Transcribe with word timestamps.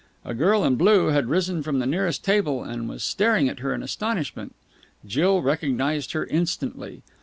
A 0.25 0.33
girl 0.33 0.63
in 0.63 0.77
blue 0.77 1.09
had 1.09 1.27
risen 1.29 1.61
from 1.61 1.77
the 1.77 1.85
nearest 1.85 2.23
table, 2.23 2.63
and 2.63 2.89
was 2.89 3.03
staring 3.03 3.47
at 3.47 3.59
her 3.59 3.71
in 3.71 3.83
astonishment. 3.83 4.55
Jill 5.05 5.43
recognized 5.43 6.13
her 6.13 6.25
instantly. 6.25 7.03